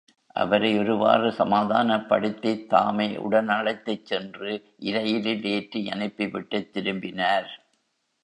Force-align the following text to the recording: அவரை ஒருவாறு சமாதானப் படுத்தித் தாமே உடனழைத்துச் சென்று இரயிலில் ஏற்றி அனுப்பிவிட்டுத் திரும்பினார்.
அவரை 0.35 0.77
ஒருவாறு 0.77 1.31
சமாதானப் 1.31 2.07
படுத்தித் 2.09 2.69
தாமே 2.69 3.07
உடனழைத்துச் 3.17 4.05
சென்று 4.05 4.51
இரயிலில் 4.83 5.43
ஏற்றி 5.45 5.89
அனுப்பிவிட்டுத் 5.89 6.73
திரும்பினார். 6.73 7.51